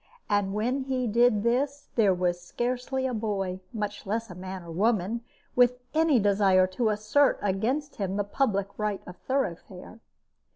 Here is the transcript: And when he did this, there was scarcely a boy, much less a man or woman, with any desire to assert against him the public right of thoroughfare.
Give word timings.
And 0.31 0.55
when 0.55 0.85
he 0.85 1.05
did 1.05 1.43
this, 1.43 1.89
there 1.93 2.11
was 2.11 2.41
scarcely 2.41 3.05
a 3.05 3.13
boy, 3.13 3.59
much 3.71 4.07
less 4.07 4.31
a 4.31 4.33
man 4.33 4.63
or 4.63 4.71
woman, 4.71 5.21
with 5.55 5.77
any 5.93 6.17
desire 6.19 6.65
to 6.65 6.89
assert 6.89 7.37
against 7.39 7.97
him 7.97 8.15
the 8.17 8.23
public 8.23 8.69
right 8.79 9.03
of 9.05 9.17
thoroughfare. 9.17 9.99